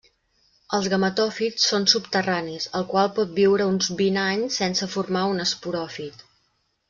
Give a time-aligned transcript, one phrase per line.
[0.77, 6.27] Els gametòfits són subterranis el qual pot viure uns vint anys sense formar un esporòfit.